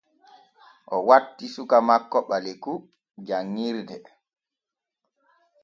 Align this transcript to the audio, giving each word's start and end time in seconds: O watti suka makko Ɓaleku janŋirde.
O 0.95 0.97
watti 1.07 1.45
suka 1.55 1.77
makko 1.87 2.17
Ɓaleku 2.29 2.73
janŋirde. 3.27 3.95